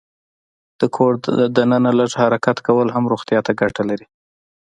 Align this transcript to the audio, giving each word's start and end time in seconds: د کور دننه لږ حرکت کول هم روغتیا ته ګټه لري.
د 0.79 0.81
کور 0.95 1.13
دننه 1.57 1.91
لږ 1.99 2.11
حرکت 2.21 2.57
کول 2.67 2.87
هم 2.95 3.03
روغتیا 3.13 3.39
ته 3.45 3.51
ګټه 3.61 3.83
لري. 3.89 4.05